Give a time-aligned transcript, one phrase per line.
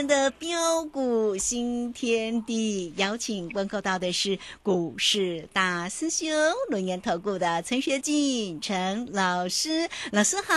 [0.00, 6.26] 天的标股新天地，邀请问候到的是股市大师兄
[6.70, 10.54] 轮研投顾的陈学进陈老师，老师好。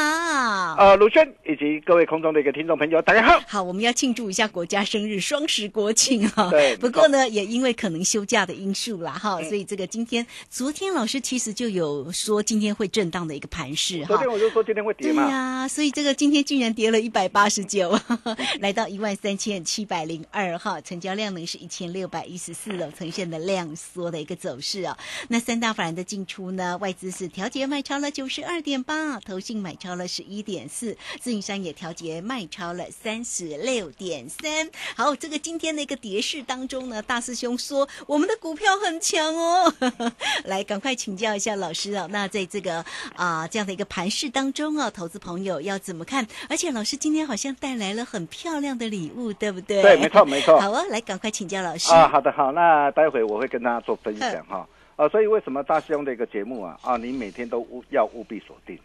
[0.77, 3.43] 呃，鲁轩以及各位空中的一个听众朋友，大家好。
[3.45, 6.49] 好，我们要庆祝一下国家生日，双十国庆哈。
[6.49, 14.29] 对不过呢，也因为可能休假的因素啦哈，嗯所以这个今天，昨天老师其实就有说今天会震荡的一个盘势哈昨天。
[14.29, 17.99] 我就说今天会跌对嘛，呀、所以这个今天竟然跌了一百八十九，
[18.61, 24.97] 来到一万三千七百零二哈，成交量呢是一千六百一十四哦，呈现的量缩的一个走势哦。
[25.29, 34.69] 那三大法人的进出呢，外资是调节卖超了九十二点八，投信买超了十一点四，自营商也调节卖超了三十六点三。
[34.95, 39.73] 好，这个今天的一个跌势当中呢，大师兄说我们的股票很强哦，
[40.45, 42.07] 来赶快请教一下老师哦。
[42.11, 42.83] 那在这个
[43.15, 46.27] 啊、这样的一个盘势当中哦，投资朋友要怎么看？
[46.49, 49.81] 而且老师今天好像带来了很漂亮的礼物，对不对？
[49.81, 50.59] 对，没错，没错。
[50.59, 51.93] 好啊，来赶快请教老师。
[51.93, 54.67] 啊，好的，好，那待会我会跟大家做分享哈。
[54.95, 58.77] 啊，所以为什么大师兄的一个节目啊啊，你每天都务要务必锁定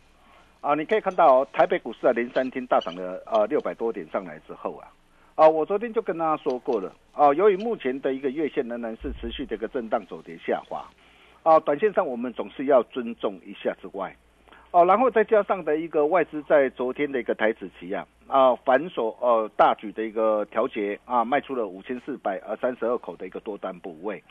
[0.60, 0.74] 啊？
[0.74, 4.88] 你可以看到、哦、台北股市啊连三天大涨了啊六百多点上来之后啊
[5.34, 10.84] 啊，我昨天就跟大家说过了啊，由于目前的一个月线仍然是持续的一个震荡走跌下滑
[11.42, 14.14] 啊，短线上我们总是要尊重一下之外。
[14.70, 24.22] 哦，然后再加上的一个外资在昨天的一个台子期啊啊反手呃大举的一个调节啊，卖出了五千四百呃三十二口的一个多单部位，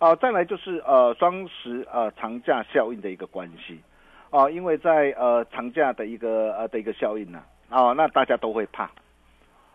[0.00, 3.78] 啊，再来就是呃双十呃长假效应的一个关系，
[4.30, 8.90] 啊，因为在呃长假的一个呃的一个效应呢啊，那大家都会怕。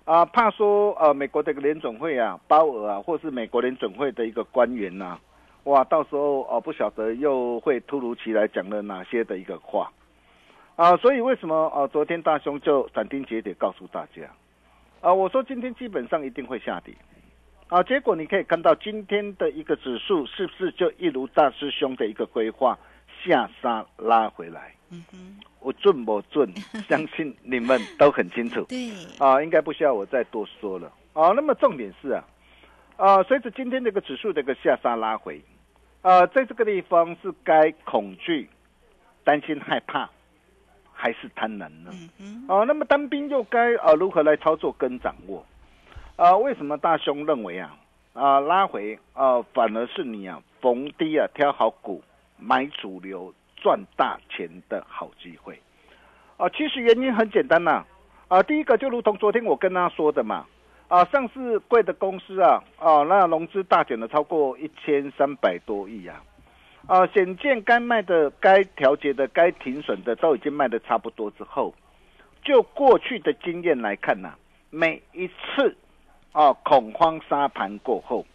[0.03, 5.19] 啊，怕说呃，美国的一个联准会啊，鲍尔啊，或是美国联准会的一个官员呐、
[5.65, 9.91] 哇，到时候哦、不晓得又会突如其来讲了哪些的一个话，
[10.79, 14.23] 啊，所以为什么啊昨天大兄就斩钉截铁告诉大家，
[15.01, 16.95] 啊，我说今天基本上一定会下跌，
[17.67, 22.79] 啊，结果你可以看到今天的一个指数是不是就一如大师兄的一个规划
[23.21, 24.73] 下杀拉回来？
[24.91, 25.17] 嗯哼，
[25.59, 26.49] 我准不准？
[26.87, 28.63] 相信你们都很清楚。
[28.69, 31.33] 对，啊，应该不需要我再多说了啊。
[31.35, 32.23] 那么重点是啊，
[32.95, 35.41] 啊，随着今天这个指数的一个下杀拉回，
[36.03, 38.47] 啊，在这个地方是该恐惧、
[39.25, 40.09] 担心、害怕，
[41.01, 41.89] 还是贪婪呢？
[42.19, 45.45] 嗯哼，啊，那么单兵又该啊如何来操作跟掌握？
[46.17, 47.73] 啊，为什么大兄认为啊
[48.11, 52.03] 啊拉回啊反而是你啊逢低啊挑好股
[52.37, 55.57] 买主流赚大钱的好机会？
[56.35, 57.85] 啊，其实原因很简单呐、
[58.27, 60.45] 啊，第一个就如同昨天我跟他说的嘛，
[60.89, 66.21] 啊，上市贵的公司啊，啊，那融资大减了超过一千三百多亿啊，
[66.89, 71.71] 啊，显见该卖的、该调节的、该停损的都已经卖的差不多之后，
[72.43, 74.33] 就过去的经验来看呐、
[74.71, 75.77] 每一次
[76.31, 78.25] 啊恐慌沙盘过后，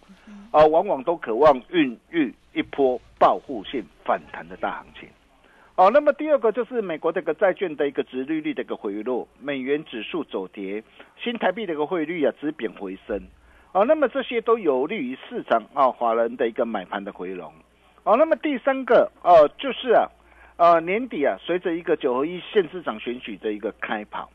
[0.53, 5.09] 啊，往往都渴望孕育一波报复性反弹的大行情。
[5.75, 10.85] 哦，那么第二个就是美国这个债券的一个殖利率的一个回落，美元指数走跌，
[11.21, 13.21] 新台币的一个汇率啊止贬回升，
[13.73, 17.53] 哦，那么这些都有利于市场啊华人的一个买盘的回笼，
[18.05, 20.07] 哦，那么第三个哦就是啊，
[20.57, 24.31] 呃年底啊随着一个九合一县市长选举的一个开跑，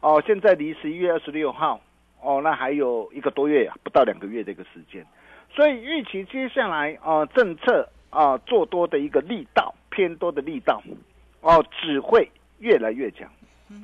[0.00, 1.80] 哦现在离十一月二十六号
[2.20, 5.04] 哦那还有一个多月不到两个月的一个时间，
[5.50, 10.82] 所以预期接下来啊、呃政策啊做多的一个力道偏多的力道，
[11.40, 13.26] 哦只会越来越强，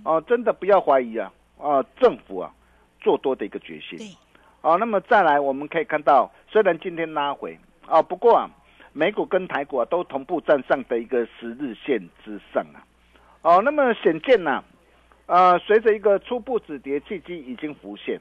[0.04, 2.52] 哦真的不要怀疑啊啊政府啊
[3.00, 3.96] 做多的一个决心。
[3.96, 4.06] 对，
[4.60, 8.50] 哦，那么再来我们可以看到，虽然今天拉回啊，不过啊
[8.92, 12.82] 美股跟台股啊都同步站上的一个十日线之上啊，
[13.42, 14.64] 哦，那么显见呐、
[15.26, 18.20] 呃，随着一个初步止跌契机已经浮现，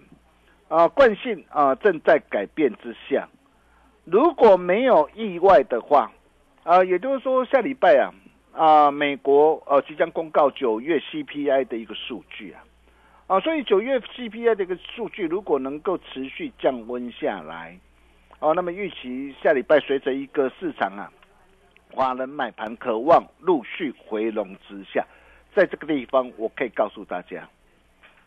[0.67, 3.27] 啊、惯性啊、正在改变之下，
[4.05, 6.11] 如果没有意外的话，
[6.63, 8.13] 啊、也就是说下礼拜啊，
[8.53, 12.63] 啊、美国呃即将公告九月 CPI 的一个数据啊，
[13.25, 17.79] 啊，所以九月 CPI 的一个数据如果能够持续降温下来，
[18.39, 21.11] 哦、那么预期下礼拜随着一个市场啊，
[21.91, 25.05] 华人买盘渴望陆续回笼之下，
[25.53, 27.47] 在这个地方，我可以告诉大家，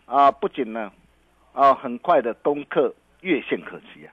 [0.05, 0.93] 啊，不仅呢，
[1.55, 4.13] 啊，很快的攻克月线可期啊，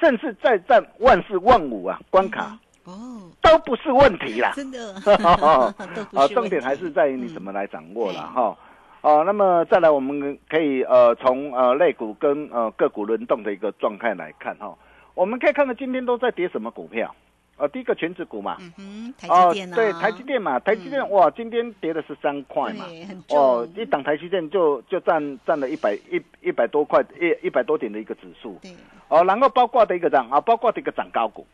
[0.00, 4.52] 甚至再战万事万五啊关卡哦，都不是问题啦。
[4.54, 4.94] 真的，
[5.24, 8.58] 啊 都不啊，重点还是在于你怎么来掌握了嗯哈。
[9.00, 14.72] 啊，那么再来，我们可以呃从呃类股跟呃个股轮动的一个状态来看哈。
[15.14, 17.14] 我们可以看到今天都在跌什么股票？
[17.58, 19.76] 呃，第一个全指股嘛，嗯哼，台哦积电呢？
[19.76, 22.86] 对，台积电嘛，台积电、哇，今天跌了十三块嘛，
[23.28, 28.74] 哦，一档台积电就就占占了一百一一百多块一一百多点的一个指数，对，
[29.08, 31.46] 哦，然后包括的一个涨啊，包括的一个涨高股，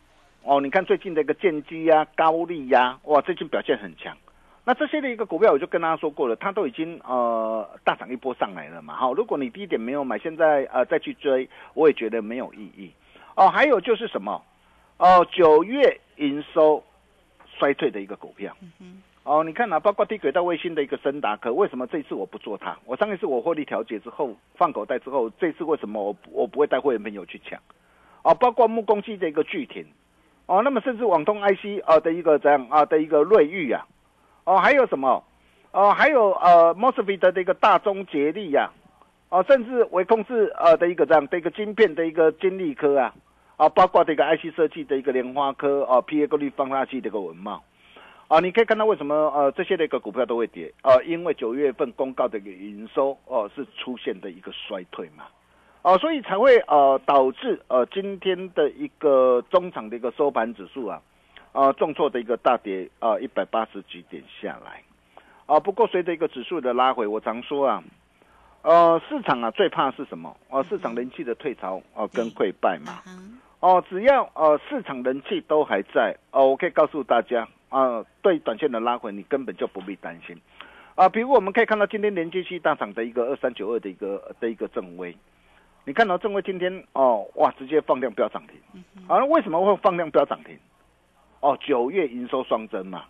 [0.45, 4.17] 哦，你看最近的一个建机呀、高利呀、哇，最近表现很强。
[4.65, 8.95] 那这些的一个股票，我就跟大家说过了，它都已经呃大涨一波上来了嘛。
[8.95, 12.93] 好，如果你低点没有买，现在呃再去追，我也觉得没有意义。
[13.39, 14.43] 哦，还有就是什么？
[14.97, 16.83] 哦，九月营收
[17.57, 18.53] 衰退的一个股票。
[19.23, 22.77] 哦，你看啊，包括低轨道卫星的一个森达科，为什么这次我不做它？
[22.85, 27.61] 我上一次我获利调节之后放口袋之后，这次为什么我不我不会带会员朋友去抢？
[28.25, 29.87] 哦，包括木工机的一个巨停，
[30.47, 33.87] 哦，那么甚至网通 IC 啊、的一个这样啊的一个瑞昱啊，
[34.43, 35.23] 哦，还有什么？
[35.71, 38.71] 哦，还有呃 MOSFET 的一个大中捷力呀、
[39.29, 43.15] 哦，甚至微控制呃的一个这样的一个晶片的一个金利科啊，
[43.59, 47.63] 啊，包括这个 IC 设计的一个莲花科啊，PA 过滤放大器的一个文茂。
[48.29, 55.25] 啊，你可以看到为什么呃这些的一个股票都会跌啊、因为九月份公告的一个营收哦、是出现的一个衰退嘛，
[55.81, 61.01] 啊、所以才会呃导致呃今天的一个中场的一个收盘指数啊，
[61.53, 64.83] 啊重挫的一个大跌啊一百八十几点下来，
[65.47, 67.83] 啊不过随着一个指数的拉回，我常说啊，
[68.61, 70.37] 呃市场啊最怕是什么？
[70.51, 73.03] 哦、市场人气的退潮哦、跟溃败嘛。
[73.61, 80.41] 哦，只要呃市场人气都还在哦，我可以告诉大家啊、对短线的拉回你根本就不必担心。
[80.95, 81.09] 啊。
[81.09, 85.15] 比如我们可以看到今天连接器大涨的一个二三九二的一个的一个正威，
[85.85, 90.57] 你看到正威今天哦哇直接放量飙涨停，啊为什么会放量飙涨停？
[91.41, 93.05] 哦九月营收双增嘛，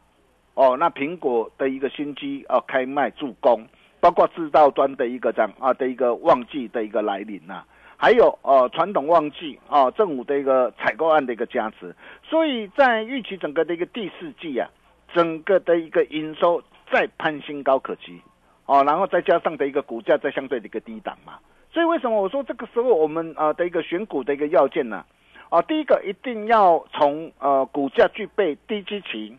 [0.55, 3.65] 哦那苹果的一个新机啊开卖助攻，
[4.01, 7.65] 包括制造端的一个这样啊的一个旺季的一个来临呐、
[8.01, 11.93] 还有呃传统旺季啊，政府的一个采购案的一个加持，
[12.23, 14.71] 所以在预期整个的一个第四季啊，
[15.13, 16.63] 整个的一个营收
[16.93, 18.23] 再攀新高可期，
[18.67, 21.41] 哦，然后再加上的一个股价在相对的一个低档嘛，
[21.73, 25.05] 所以为什么我说这个时候我们呃的一个选股的一个要件呢？
[25.49, 29.37] 啊，第一个一定要从呃股价具备低基期，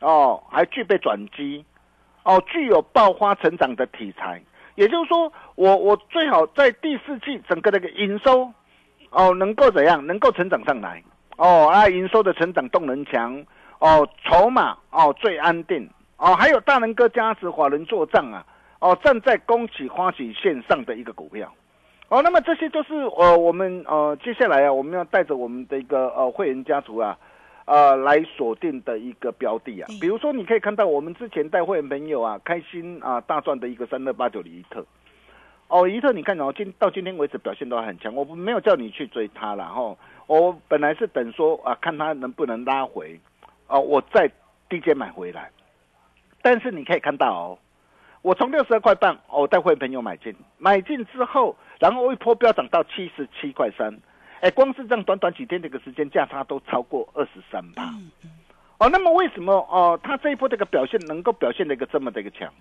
[0.00, 1.64] 哦，还具备转机，
[2.22, 4.42] 哦，具有爆发成长的题材。
[4.74, 8.52] 也就是说，我我最好在第四季整个那个营收，
[9.10, 11.02] 哦，能够怎样，能够成长上来，
[11.36, 13.44] 哦，啊，营收的成长动能强，
[13.78, 18.44] 哦，筹码哦最安定，哦，还有大能哥加持华人做账啊，
[18.80, 21.52] 哦，站在供给花旗线上的一个股票，
[22.08, 27.16] 哦，那么这些就是呃我们呃接下来啊，我们要带着我们的一个呃会员家族啊。
[27.66, 29.86] 呃，来锁定的一个标的啊。
[29.88, 34.84] 嗯，比如说你可以看到我们之前带会员朋友啊，开心啊大赚的一个三二八九的一特，
[35.68, 43.18] 哦，一特你看哦，今到今天为止表现都很强，我没有叫你去追它了哈，我本来是等说啊，看它能不能拉回，
[43.66, 44.30] 哦，我再
[44.68, 45.50] 低阶买回来，
[46.42, 47.58] 但是你可以看到哦，
[48.20, 53.98] 我从六十二块半，哦，我带会员朋友买进，买进之后，然后一波飙涨到七十七块三，
[54.44, 57.84] 哎，光是这样短短几天这个时间价差都超过二十三趴。
[58.76, 62.52] 哦，那么为什么哦、它这一波这个表现能够表现的一个这么的一个强？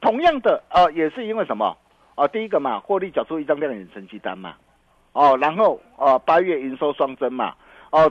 [0.00, 1.76] 同样的，呃，也是因为什么？
[2.14, 4.54] 哦，第一个嘛，获利缴出一张亮眼成绩单嘛，
[5.12, 7.54] 哦，然后呃，八月营收双增嘛，
[7.90, 8.10] 哦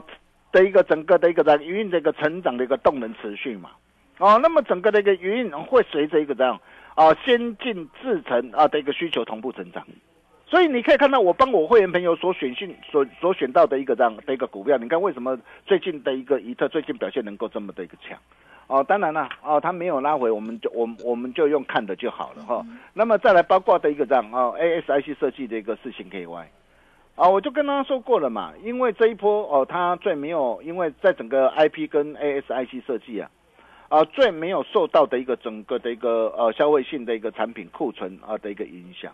[0.52, 3.70] 的一个整个的一个在营运的一个成长的一个动能持续嘛，
[4.18, 6.60] 哦，那么整个的一个营运会随着一个这样
[6.94, 9.84] 啊、先进制程啊的一个需求同步成长，
[10.48, 15.36] 所以你可以看到我帮我会员朋友所选信所所选到的一个这样的一个股票，你看为什么
[15.66, 18.16] 最近的一个怡特最近表现能够这么的一个强？
[18.68, 22.64] 哦，当然了，哦，它没有拉回，我们就我我们就用看的就好了哈。
[22.94, 26.44] 那么再来包括的一个这样哦，ASIC 设计的一个四星 KY，
[27.16, 33.30] 啊，我就跟他说过了嘛，因为这一波哦，它最没有，因为在整个 IP 跟 ASIC 设计啊，
[33.88, 39.12] 啊，最没有受到的一个整个的一个呃消费性的一个产品库存啊的一个影响。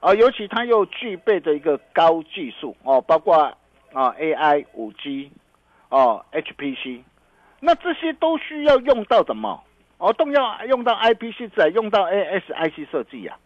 [0.00, 3.36] 啊，尤其它又具备着一个高技术哦，包括
[3.92, 5.30] 啊 AI、五 G，
[5.90, 7.02] 哦 HPC，
[7.60, 9.62] 那这些都需要用到什么？
[9.98, 13.36] 哦，都要用到 IPC 在用到 ASIC 设计呀。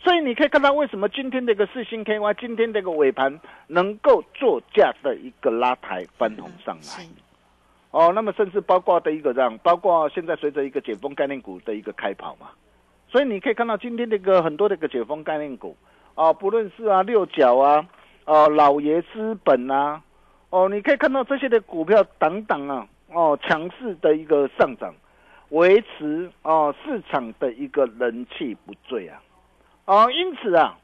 [0.00, 7.06] 所以你可以看到为什么今天这个四星 KY 今天这个尾盘能够做价的一个拉抬翻红上来。
[7.90, 12.48] 哦，那么甚至包括的一个这样，包括现在随着一个解封概念股的一个开跑嘛，
[13.10, 15.76] 所以你可以看到今天这个很多的一个解封概念股。
[16.18, 17.86] 啊，不论是啊六角啊，
[18.24, 20.02] 哦老爷资本啊，
[20.50, 24.92] 哦，你可以看到这些的股票等等啊，哦强势的一个上涨，
[25.50, 29.22] 维持哦市场的一个人气不坠啊，
[29.84, 30.76] 哦，因此啊，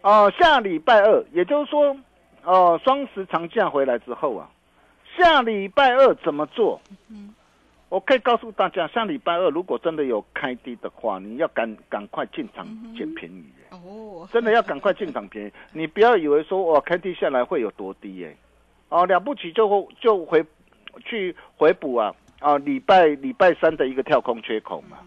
[0.00, 1.94] 哦下礼拜二，也就是说，
[2.42, 4.48] 哦双十长假回来之后啊，
[5.18, 6.80] 下礼拜二怎么做？
[7.90, 13.44] 我可以告诉大家，下礼拜二如果真的有开低的话，你要赶赶快进场捡便宜。
[14.30, 18.36] 真的要赶快进场便宜，你不要以为说我开低下来会有多低耶，
[18.88, 20.44] 哦了不起就就回
[21.04, 24.98] 去回补啊啊礼拜礼拜三的一个跳空缺口嘛，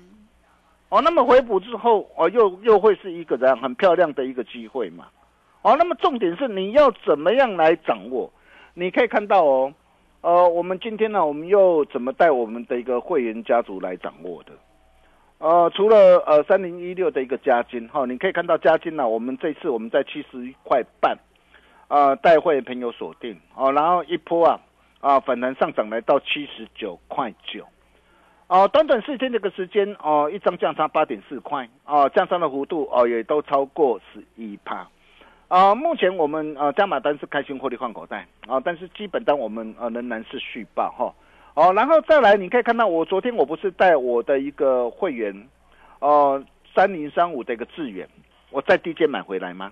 [0.90, 5.08] 哦那么回补之后哦又又会是一个这样很漂亮的一个机会嘛，
[5.62, 8.32] 哦那么重点是你要怎么样来掌握？
[8.74, 9.74] 你可以看到哦，
[10.22, 14.52] 呃我们今天呢我们又怎么带我们的一个会员家族来掌握的？
[15.42, 21.18] 呃，除了呃三零一六的一个加金哈，你可以看到加金呢，我们这次我们在七十一块半，
[21.88, 24.60] 啊，带会朋友锁定哦，然后一波啊
[25.00, 27.66] 啊反弹上涨来到七十九块九，
[28.50, 34.88] 哦，短短四天这个时间哦，一张降差八点四块哦，降差的幅度哦也都超过十一帕，
[35.48, 41.12] 啊，目前我们呃加码单是开心获利换口袋啊，但是基本单我们呃仍然是续报哈。
[41.54, 45.48] 哦，然后再来，你可以看到我昨天我不是带我的一个会员，
[46.00, 46.42] 哦，
[46.74, 48.08] 三零三五的一个智远，
[48.52, 49.72] 我在低阶买回来吗？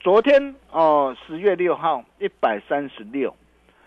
[0.00, 3.34] 昨天哦，十月六号一百三十六，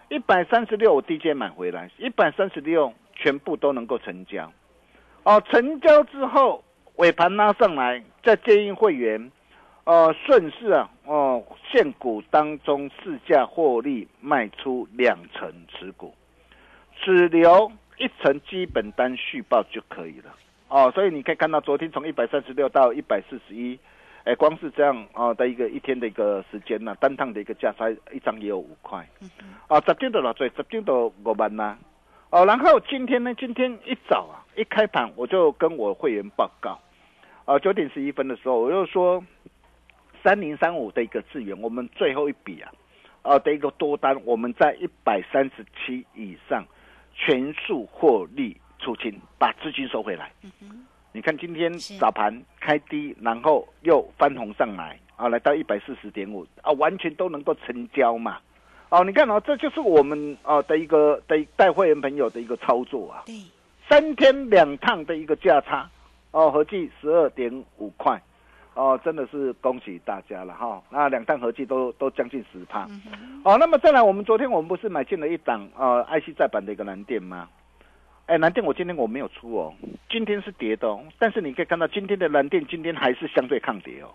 [0.09, 4.49] 一百三十六我低阶买回来，一百三十六全部都能够成交，
[5.23, 6.63] 哦，成交之后
[6.95, 9.29] 尾盘拉上来，再建议会员，
[9.83, 16.15] 呃，顺势啊，哦，现股当中市价获利卖出两成持股。
[17.01, 20.35] 只留一层基本单续报就可以了。
[20.67, 23.79] 哦，所以你可以看到昨天从一百三十六到一百四十一，
[24.23, 29.03] 哎，光是这样哦的一个一天的一个时间呢，单趟的一个价差一张也有五块，
[29.67, 31.75] 啊，十点多了，最十点多五万呐，
[32.29, 36.79] 哦，然后今天呢，今天一早啊，一开盘我就跟我会员报告，
[37.45, 39.23] 啊，九点十一分的时候我就说，
[40.23, 42.71] 三零三五的一个资源，我们最后一笔啊，
[43.23, 46.63] 啊的一个多单，我们在一百三十七以上。
[47.19, 50.31] 全数获利出清，把资金收回来。
[51.11, 58.37] 你看今天早盘开低，然后又翻红上来啊，来到一百四十点五啊，完全都能够成交嘛。
[58.89, 63.25] 哦，你看哦，这就是我们啊的一个的带会员朋友的一个操作啊。
[63.89, 65.89] 三天两趟的一个价差
[66.31, 68.21] 哦，合计十二点五块。
[68.79, 70.81] 哦，真的是恭喜大家了哈！
[70.89, 72.87] 那两档合计都都将近十趴。
[73.43, 77.49] 哦，那么再来，我们昨天我们不是买进了一档呃 IC 再版的一个蓝电吗？
[78.27, 79.73] 哎，蓝电我今天我没有出哦，
[80.09, 81.03] 今天是跌的哦。
[81.19, 84.07] 但是你可以看到今天的蓝电今天还是相对抗跌哦。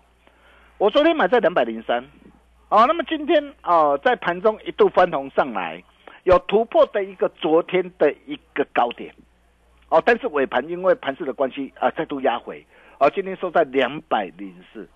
[0.79, 2.03] 我昨天买在两百零三，
[2.69, 5.83] 哦，那么今天哦在盘中一度翻红上来，
[6.23, 9.13] 有突破的一个昨天的一个高点，
[9.89, 12.65] 哦，但是尾盘因为盘势的关系啊再度压回。
[12.99, 14.87] 哦，今天收在两百零四，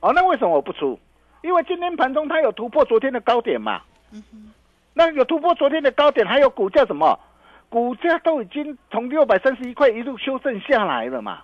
[0.00, 0.98] 哦，那为什么我不出？
[1.42, 3.82] 因为今天盘中它有突破昨天的高点嘛。
[4.12, 4.52] 嗯哼。
[4.94, 7.20] 那有突破昨天的高点，还有股价什么？
[7.68, 11.42] 股价都已经从六百三十一块一路修正下来了嘛。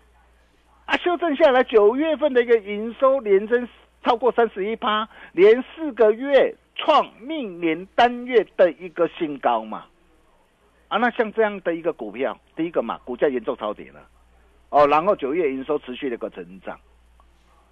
[0.87, 3.69] 啊，修正下来，九月份的一个营收连增
[4.03, 9.85] 超过三十一趴，连四个月创历年单月的一个新高嘛。
[10.89, 14.01] 啊，那像这样的一个股票，第一个嘛，股价严重超跌了。
[14.73, 16.81] 哦，然后九月营收持续的一个成长，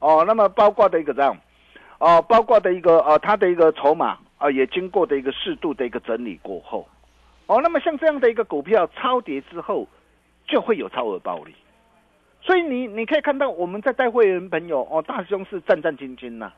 [0.00, 1.34] 哦，那么包括的一个这样，
[1.98, 6.86] 哦，包括的一个呃，它的一个筹码啊，也经过的一个适度的一个整理过后，
[7.46, 9.88] 哦，那么像这样的一个股票超跌之后，
[10.46, 11.54] 就会有超额暴利，
[12.42, 16.52] 所以你你可以看到我们在带会员朋友哦，大兄是战战兢兢呐，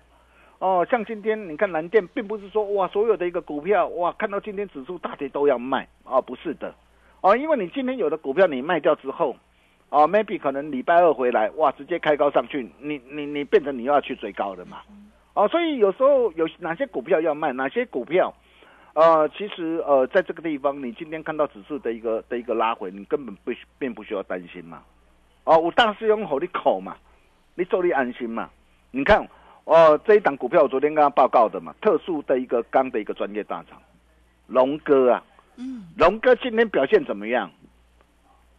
[0.59, 5.87] 哦，像今天你看蓝电，并不是说哇所有的一个股票哇看到今天指数大跌都要卖。
[6.05, 6.75] 啊，不是的，
[7.21, 9.37] 哦，因为你今天有的股票你卖掉之后，
[9.93, 14.79] 哦，maybe 可能礼拜二回来哇直接开高上去，你你你变成你又要去追高的嘛，
[15.35, 18.33] 哦，所以有时候有哪些股票要卖，哪些股票，
[18.95, 24.83] 呃，其实呃在这个地方你今天看到指数的一个的一个拉回，你根本不并不需要担心嘛，
[25.45, 26.97] 哦，我大师用吼你口嘛，
[27.55, 28.49] 你做你安心嘛，
[28.91, 29.29] 你看。
[29.65, 33.81] 哦，这一档股票我昨天跟他报告的嘛，特殊的一个钢的一个专业大厂，
[34.49, 35.23] 龙哥啊，
[35.57, 37.49] 嗯，龙哥今天表现怎么样？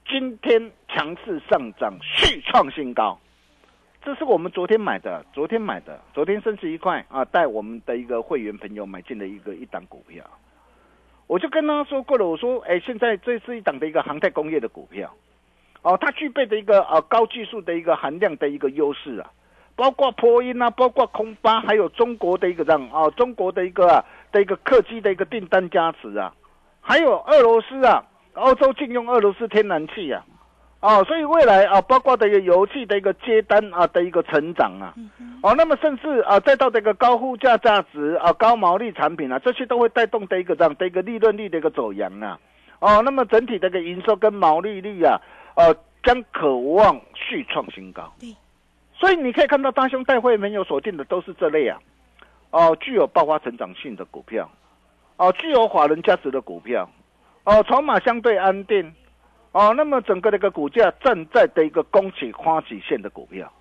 [0.08, 3.18] 今天强势上涨，续创新高，
[4.04, 10.24] 这是我们昨天买的，昨天买的，昨天升值一块啊，带我们的一个会员朋友买进了一个一档股票，
[11.28, 15.12] 我就跟他说过了，我说，哎，现在这是一档的一个航太工业的股票，
[15.82, 19.32] 哦，它具备的一个呃高技术的一个含量的一个优势啊。
[19.76, 26.32] 包括波音啊，包括空巴，还有中国的一个这样啊，中国的一个啊的一个客机的一个订单加持啊，
[26.80, 30.26] 还有俄罗斯啊，欧洲禁用俄罗斯天然气啊，
[30.80, 34.94] 哦，所以未来啊，包括的一个油气的一个接单啊的一个成长啊，
[35.42, 42.40] 哦，那么甚至啊，再到这个高附加价值啊、高毛利产品啊，这些都会带动的一个这样的一个利润率的一个走扬啊，
[42.80, 45.20] 哦，那么整体的一个营收跟毛利率啊，
[45.56, 48.12] 呃，将渴望续创新高。
[48.96, 51.78] 所以你可以看到，大兄带会没有锁定的都是这类啊，
[52.52, 54.50] 哦，具有爆发成长性的股票，
[55.18, 56.90] 哦，具有华人价值的股票，
[57.44, 58.94] 哦，筹码相对安定，
[59.52, 63.52] 哦，那么整个的一个股价站在的一个供起花起线的股票，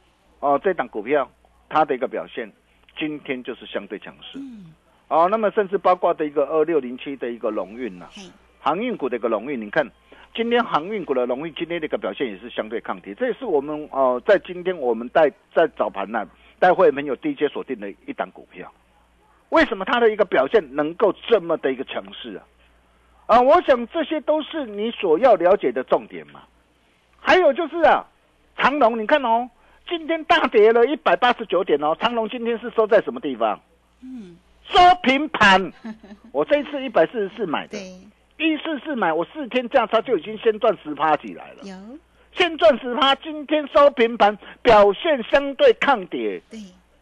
[0.41, 1.29] 哦，这档股票
[1.69, 2.51] 它的一个表现，
[2.99, 4.39] 今天就是相对强势，
[5.09, 8.07] 哦，那么甚至包括的一个二六零七的一个龙运呐，
[8.61, 9.91] 航运股的一个龙运，你看。
[10.35, 16.27] 今天航运股的龙运今天的一个表现也是相对抗跌，这也是我们呃在今天我们在在早盘呢，
[16.59, 18.73] 待会没有低阶锁定的一档股票，
[19.51, 22.45] 为什么它的一个表现能够这么的一个强势啊？
[23.27, 26.43] 啊，我想这些都是你所要了解的重点嘛。
[27.19, 28.05] 还有就是啊，
[28.59, 29.49] 长隆，你看哦，
[29.89, 33.61] 今天大跌了一百八十九点哦，长隆今天是收在什么地方？
[34.03, 34.37] 嗯，
[34.69, 35.73] 收平盘。
[36.33, 37.79] 我这一次一百四十四买的。
[38.39, 41.63] 一四四买，我四天价差就已经先赚十趴起来了。
[41.63, 41.77] 有，
[42.33, 46.43] 先赚十趴，今天收平盘，表现相对抗跌。
[46.51, 46.59] 对，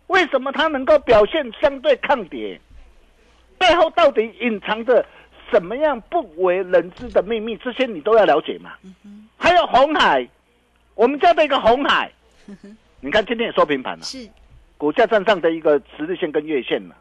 [0.09, 2.61] 为什么它能够表现相对抗跌？
[3.57, 5.03] 背后到底隐藏着
[5.51, 7.57] 什么样不为人知的秘密？
[7.57, 8.73] 这些你都要了解嘛。
[9.37, 10.29] 还有红海，
[10.95, 12.11] 我们家的一个红海，
[13.01, 14.29] 你看今天也收平盘了，是
[14.79, 16.95] 股价站上的一个十日线跟月线嘛，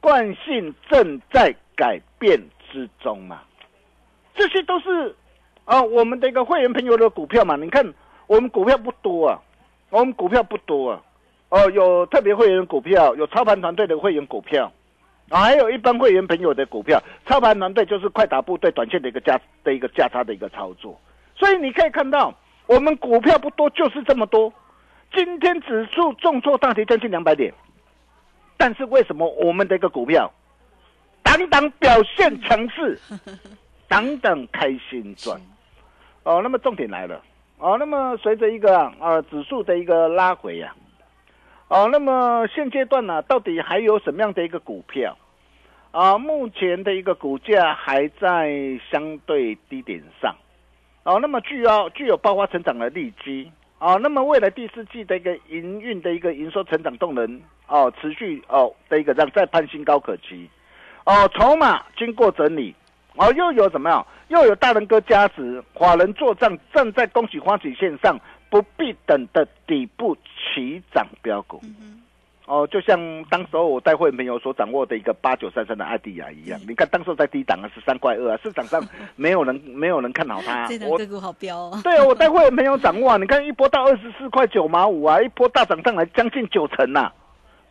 [0.00, 3.42] 惯性正在改变之中嘛。
[4.34, 5.14] 这些都是
[5.64, 7.56] 啊，我们的一个会员朋友的股票嘛。
[7.56, 7.94] 你看，
[8.26, 9.40] 我们股票不多啊，
[9.90, 11.02] 我们股票不多啊。
[11.48, 14.72] 哦，有特别会员股票，有操盘团队的会员股票，
[15.28, 17.02] 啊，还有一般会员朋友的股票。
[17.26, 21.00] 操盘团队就是快打部队短线的一个价的一个价差的一个操作。
[21.34, 22.34] 所以你可以看到，
[22.66, 24.52] 我们股票不多，就是这么多。
[25.12, 27.52] 今天指数重挫大跌将近两百点，
[28.56, 30.32] 但是为什么我们的一个股票，
[31.22, 32.98] 等等表现强势？
[33.88, 35.40] 等等，开心赚
[36.24, 36.40] 哦。
[36.42, 37.22] 那么重点来了
[37.58, 37.76] 哦。
[37.78, 40.74] 那么随着一个啊指数的一个拉回呀，
[41.68, 45.16] 哦，那么现阶段呢，到底还有什么样的一个股票
[45.90, 46.16] 啊？
[46.16, 48.52] 目前的一个股价还在
[48.90, 50.34] 相对低点上
[51.02, 51.18] 哦。
[51.20, 53.96] 那么具有具有爆发成长的利基啊。
[53.96, 60.48] 那么未来第四季的一个营运的一个营收成长动能哦，持续哦的一个让再攀新高可期
[61.04, 61.28] 哦。
[61.34, 62.74] 筹码经过整理。
[63.18, 64.06] 哦，又有怎么样？
[64.28, 71.60] 又有大人哥加持，华人做账，站在恭喜欢喜线上，不必等的底部起涨标股。
[72.46, 78.80] 哦，就像当时候我带会朋友所掌握的一个八九三三的艾迪亚一样，你看当时在低档啊，十三块二啊，市场上
[79.16, 80.66] 没有人没有人看好它。
[80.68, 81.80] 这个股好标哦。
[81.82, 87.12] 对啊，我带会朋友掌握啊，你看一波到二十四块九毛五啊，一波大涨上来将近九成呐。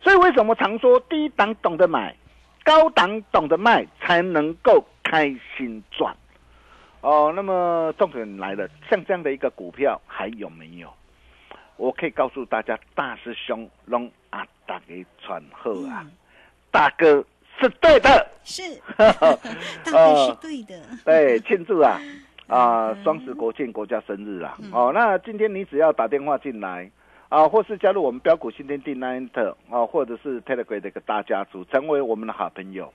[0.02, 2.14] 所以为什么常说低档懂得买，
[2.62, 4.84] 高档懂得卖，才能够。
[5.08, 6.12] 开心赚
[7.06, 10.92] 哦，那么重点来了，像这样的一个股票还有没有？
[11.76, 16.04] 我可以告诉大家，大师兄龙啊，大给传后啊，
[16.72, 17.24] 大哥
[17.60, 18.60] 是对的，是，
[18.98, 19.12] 大
[19.92, 21.96] 哥是对的，对，庆祝啊。
[22.48, 26.90] 啊，双十国庆国家生日啊，哦，那今天你只要打电话进来
[27.28, 32.92] 啊，或是加入我们标股新天地 nine 特啊，或者是 Telegram 的一个大家族，成为我们的好朋友。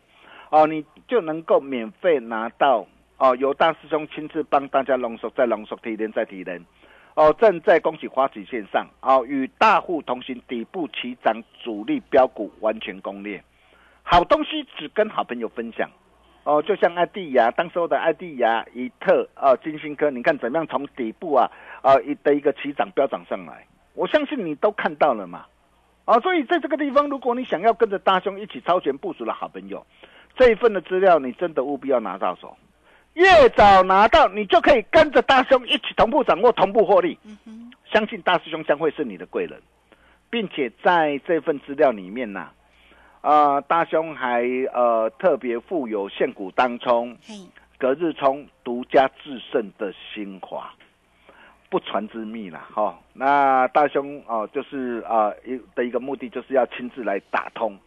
[0.49, 2.85] 哦，你就能够免费拿到
[3.21, 6.59] 哦，由大师兄亲自帮大家浓缩，再浓缩提炼，再提炼。
[7.13, 13.43] 哦，正在恭喜花旗线上哦，与大户同行，底部起涨，主力标股完全攻略，
[14.01, 15.87] 好东西只跟好朋友分享
[16.45, 21.47] 哦，就像爱地亚，当时候的爱地亚、以特啊、金星科，你看怎么样从底部啊
[21.83, 25.45] 啊一的一个起涨飙涨上来，我相信你都看到了嘛，
[26.05, 29.85] 啊，所以在这个地方，如果你想要跟着大兄一起超前部署的好朋友，
[30.35, 32.57] 这一份的资料你真的务必要拿到手。
[33.13, 37.17] 越早拿到，你就可以跟着大兄一起同步掌握、同步获利。
[37.91, 39.61] 相信大师兄将会是你的贵人，
[40.29, 42.47] 并且在这份资料里面呢、
[43.19, 44.43] 啊、大兄还
[44.73, 47.17] 呃特别附有现股当冲、
[47.77, 50.73] 隔日冲独家制胜的精华，
[51.69, 52.65] 不传之秘了。
[52.73, 57.77] 哈、那大兄哦、就是啊一、的一个目的就是要亲自来打通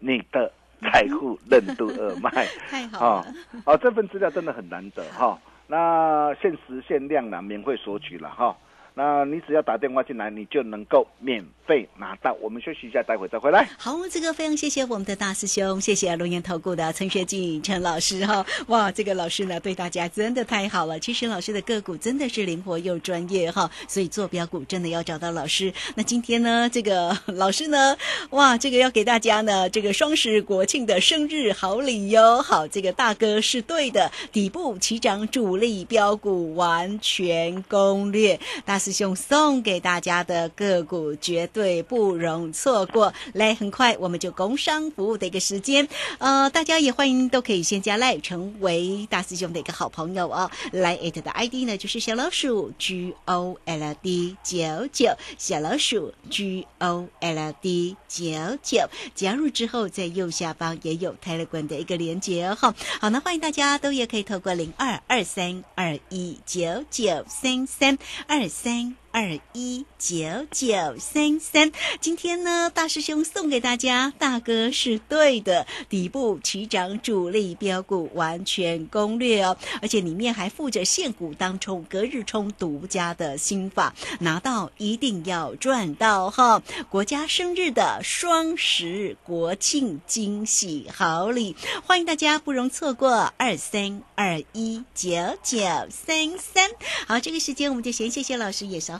[0.00, 0.50] 你的
[0.90, 2.30] 财富任督二脉。
[2.68, 3.34] 太好哦了，
[3.66, 8.56] 哦，这份资料真的很难得哈、那限时限量啦，免费索取了哈、
[8.94, 12.32] 那你只要打电话进来，你就能够免费拿到。
[12.42, 13.66] 我们休息一下，待会再回来。
[13.78, 18.44] 好，这个非常谢谢我们的大师兄，谢谢龙岩投顾的陈学进陈老师哈。
[18.68, 20.98] 哇，这个老师呢对大家真的太好了。
[21.00, 25.72] 其实老师的个股真的是灵活又专业哈，所以做标股真的要找到老师。
[25.94, 27.96] 那今天呢，这个老师呢，
[28.30, 32.42] 哇，这个要给大家呢这个双十国庆的生日好礼哟。
[32.42, 43.14] 好，这个大哥是对的，底部起涨主力标股完全攻略，大师兄送给大家的个股绝对不容错过。
[43.32, 45.86] 来，很快我们就工商服务的一个时间，
[46.18, 50.50] 呃，大家也欢迎都可以先加赖成为大师兄的一个好朋友哦。
[50.72, 61.68] 来 at 的 ID 呢就是小老鼠 G O L D 九九，小老鼠 G O L D 九九，加入之后在右下方也有 Telegram
[61.68, 62.58] 的一个连接哦。
[63.00, 68.71] 好，那欢迎大家都也可以透过零二二三二一九九三三二三。
[68.72, 69.01] everything.
[69.12, 70.16] 二一九
[70.50, 71.70] 九三三，
[72.00, 86.62] 今天呢，大师兄送给大家，大哥是对的，底部起涨主力标股完全攻略哦，而且里面还附着现股当冲、隔日冲独家的心法，拿到一定要赚到哈！
[86.88, 91.54] 国家生日的双十国庆惊喜好礼，
[91.86, 95.10] 欢迎大家不容错过，二三二一九
[95.42, 95.58] 九
[95.90, 96.70] 三三。
[97.06, 98.96] 好，这个时间我们就先谢谢老师，也稍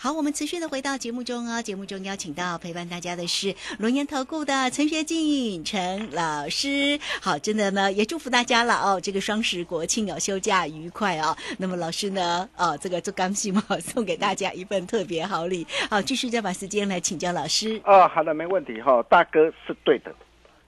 [0.00, 1.62] 好，我们持续的回到节目中哦。
[1.62, 6.98] 节目中邀请到陪伴大家的是龙岩投顾的陈学进陈老师。
[7.20, 9.00] 好，真的呢，也祝福大家了哦。
[9.00, 11.36] 这个双十国庆哦，休假愉快哦。
[11.58, 15.66] 那么老师呢，哦，这个做刚性嘛， 送给大家一份特别好礼。
[15.90, 17.80] 好，继续再把时间来请教老师。
[17.84, 20.14] 哦，好的，没问题哈、大哥是对的，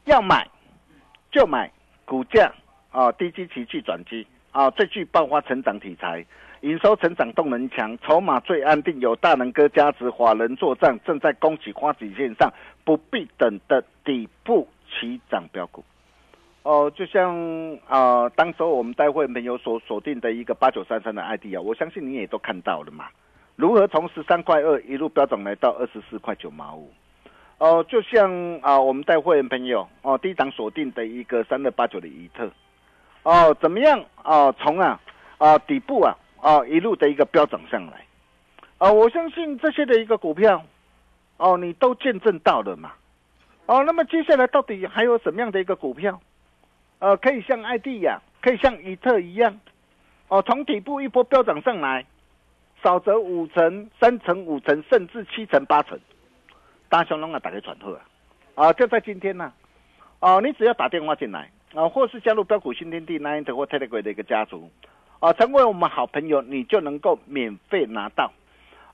[0.05, 0.49] 要买
[1.33, 1.71] 就买
[2.05, 2.53] 股价
[2.90, 6.25] 啊，低基期去转机啊，最具爆发成长题材，
[6.67, 12.53] 营收成长动能强，筹码最安定，有大能哥加持，法人作战，正在供给花旗线上
[12.85, 15.85] 不必等的底部起涨标股。
[16.65, 17.33] 哦，就像
[17.87, 23.07] 啊、呃当时候我们待会朋友所锁定的一个八九三三的 ID 啊，我相信你也都看到了嘛，
[23.55, 26.93] 如何从十三块二一路飙涨来到二十四块九毛五。
[27.59, 32.51] 哦，就像啊、我们带会员朋友哦，低档锁定的一个三二八九的怡特，
[33.23, 34.51] 哦，怎么样啊？
[34.59, 35.01] 从啊
[35.39, 36.13] 啊底部啊
[36.47, 38.07] 啊一路的一个飙涨上来，
[38.79, 40.65] 啊，我相信这些的一个股票，
[41.39, 42.93] 哦，你都见证到了嘛，
[43.67, 46.21] 哦，那么接下来到底还有什么样的一个股票，
[47.01, 49.59] 呃，可以像艾迪亚，可以像怡特一样，
[50.29, 52.07] 哦，从底部一波飙涨上来，
[52.81, 55.99] 少则五成、三成、五成，甚至七成、八成。
[56.89, 57.93] 大雄龙啊打开传特
[58.55, 59.53] 啊，啊，就在今天呢，
[60.21, 64.71] 啊，你只要打电话进来啊，或是加入标股新天地 Nine 或 Telegram 的一个家族，
[65.21, 68.33] 啊，成为我们好朋友，你就能够免费拿到。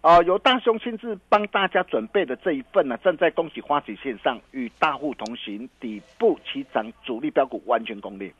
[0.00, 8.32] 啊，由大兄亲自帮大家准备的这一份呢，正在恭喜花旗线上与大户同行，底部起涨主力标股完全攻略，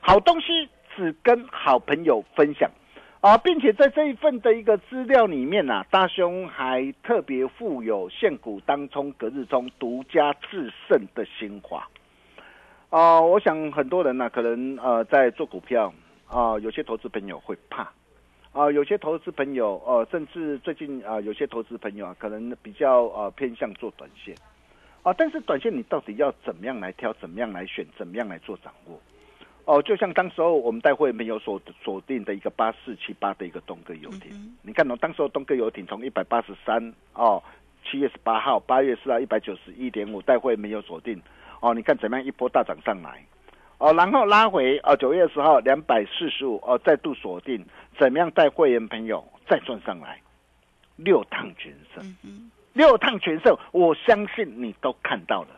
[0.00, 2.70] 好东西只跟好朋友分享。
[3.20, 11.86] 啊，并且在这一份的一个资料里面呢，大兄还特别附有现股当冲、隔日冲独家制胜的精华。
[12.88, 15.92] 啊，我想很多人呢，可能呃在做股票
[16.30, 17.90] 啊，有些投资朋友会怕。
[18.52, 24.34] 啊，有些投资朋友，呃，甚至最近啊，有些投资朋友啊，可能比较呃偏向做短线，
[25.04, 28.98] 啊，但是短线你到底要怎么样来挑，怎么样来选，怎么样来做掌握？
[29.66, 37.40] 哦，就像当时候我们带会没有锁锁定的一个八四七八的一个东哥游艇，你看哦，当时候东哥游艇从一百八十三哦，
[37.84, 41.22] 七月十八号，八月四号一百九十一点五，带会没有锁定，
[41.60, 43.24] 哦，你看怎么样一波大涨上来？
[43.80, 47.64] 哦，然后拉回哦，九月十号两百四十五哦，再度锁定，
[47.98, 50.20] 怎么样带会员朋友再赚上来？
[50.96, 52.04] 六趟全胜，
[52.74, 55.48] 六趟全胜，我相信你都看到了。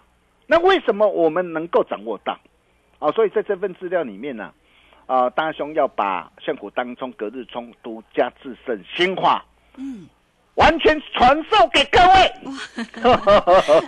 [0.47, 2.39] 那为什么我们能够掌握到？
[3.01, 4.55] 啊，所以在这份资料里面呢，
[5.07, 9.45] 啊，大兄要把现股当中隔日冲独家制胜新化，
[9.77, 10.07] 嗯。
[10.55, 12.33] 完全传授给各位，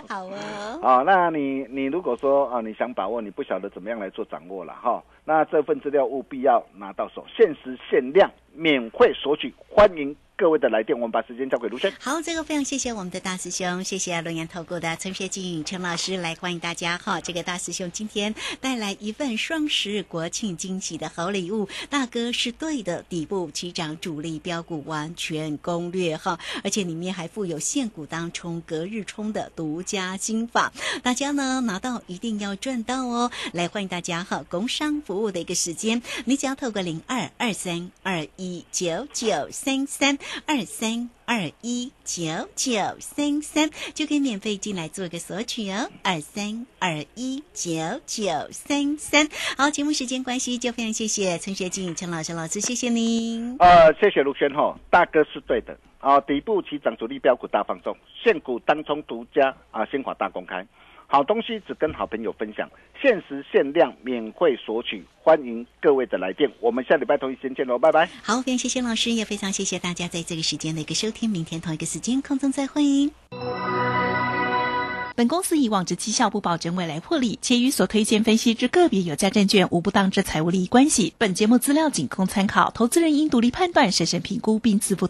[0.09, 0.79] 好哦。
[0.81, 10.15] 啊，那你你如果说啊，你想把握，你不晓得怎么样来做掌握了哈，那这份资料务必要拿到手，限时限量，免费索取，欢迎。
[10.37, 11.89] 各位的来电，我们把时间交给卢生。
[11.97, 17.21] 好，这个非常谢谢我们的大师兄，谢谢龙岩投顾的陈学静陈老师来欢迎大家哈。
[17.21, 33.31] 这个大师兄今天带来一份双十国庆惊喜的好礼物，大哥是对的，底部起涨主力标股完全攻略哈，而且里面还附有现股当冲隔日冲的独家心法，大家呢拿到一定要赚到哦。
[33.53, 40.19] 来欢迎大家哈，工商服务的一个时间，你只要透过零二二三二一九九三三。
[40.45, 42.23] 二三二一九
[42.55, 45.89] 九三三就可以免费进来做个索取哦。
[46.03, 47.71] 二三二一九
[48.05, 53.55] 九三三，好，节目时间关系，就非常谢谢陈学静陈老师老师，谢谢您。
[53.59, 60.65] 呃，谢谢卢轩哈，大哥是对的啊，底部起涨主力标股大放送，现股当冲独家啊，新华大公开。
[61.15, 62.69] 好东西只跟好朋友分享，
[63.01, 66.51] 限时限量，免费索取，欢迎各位的来电。
[66.59, 68.09] 我们下礼拜同一时间见喽，拜拜。
[68.21, 71.29] 好，非常谢谢老师，也非常谢谢大家在这个时间的一个收听。
[71.29, 72.81] 明天同一个时间空中再会。
[75.17, 81.13] 本公司以往之绩效不保证未来获利，且与所推荐分析之个别有价证券无不当之财务利益关系。
[81.17, 85.03] 本节目资料仅供参考，投资人应独立判断、审慎评估并自负。